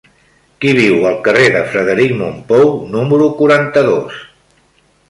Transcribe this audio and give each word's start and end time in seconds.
Qui 0.63 0.71
viu 0.77 1.05
al 1.09 1.19
carrer 1.27 1.45
de 1.57 1.61
Frederic 1.75 2.17
Mompou 2.23 2.75
número 2.99 3.31
quaranta-dos? 3.45 4.27